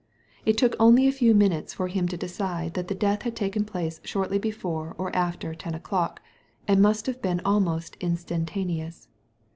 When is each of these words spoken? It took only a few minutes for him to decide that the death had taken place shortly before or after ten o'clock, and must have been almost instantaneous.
It 0.47 0.57
took 0.57 0.75
only 0.79 1.05
a 1.07 1.11
few 1.11 1.35
minutes 1.35 1.75
for 1.75 1.87
him 1.87 2.07
to 2.07 2.17
decide 2.17 2.73
that 2.73 2.87
the 2.87 2.95
death 2.95 3.21
had 3.21 3.35
taken 3.35 3.63
place 3.63 4.01
shortly 4.03 4.39
before 4.39 4.95
or 4.97 5.15
after 5.15 5.53
ten 5.53 5.75
o'clock, 5.75 6.23
and 6.67 6.81
must 6.81 7.05
have 7.05 7.21
been 7.21 7.39
almost 7.45 7.97
instantaneous. 7.99 9.09